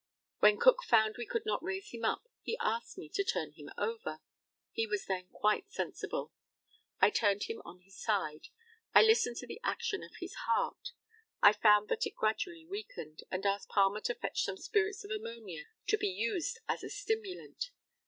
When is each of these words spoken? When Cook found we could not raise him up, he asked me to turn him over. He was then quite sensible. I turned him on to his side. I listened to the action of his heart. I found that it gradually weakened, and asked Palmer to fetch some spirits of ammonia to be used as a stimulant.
When 0.39 0.57
Cook 0.57 0.81
found 0.83 1.13
we 1.19 1.27
could 1.27 1.45
not 1.45 1.61
raise 1.61 1.91
him 1.91 2.03
up, 2.05 2.27
he 2.41 2.57
asked 2.59 2.97
me 2.97 3.07
to 3.09 3.23
turn 3.23 3.51
him 3.53 3.69
over. 3.77 4.19
He 4.71 4.87
was 4.87 5.05
then 5.05 5.27
quite 5.31 5.69
sensible. 5.71 6.33
I 6.99 7.11
turned 7.11 7.43
him 7.43 7.61
on 7.65 7.77
to 7.77 7.83
his 7.83 8.01
side. 8.01 8.47
I 8.95 9.03
listened 9.03 9.35
to 9.37 9.45
the 9.45 9.61
action 9.63 10.01
of 10.01 10.15
his 10.19 10.33
heart. 10.47 10.93
I 11.43 11.53
found 11.53 11.87
that 11.89 12.07
it 12.07 12.15
gradually 12.15 12.65
weakened, 12.65 13.19
and 13.29 13.45
asked 13.45 13.69
Palmer 13.69 14.01
to 14.01 14.15
fetch 14.15 14.41
some 14.41 14.57
spirits 14.57 15.03
of 15.03 15.11
ammonia 15.11 15.65
to 15.89 15.97
be 15.99 16.07
used 16.09 16.57
as 16.67 16.81
a 16.83 16.89
stimulant. 16.89 17.69